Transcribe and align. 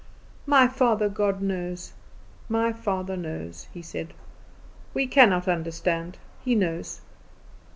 "My 0.47 0.67
father 0.67 1.07
God 1.09 1.43
knows, 1.43 1.93
my 2.49 2.73
father 2.73 3.15
knows," 3.15 3.67
he 3.71 3.83
said; 3.83 4.15
"we 4.95 5.05
cannot 5.05 5.47
understand; 5.47 6.17
He 6.43 6.55
knows." 6.55 7.01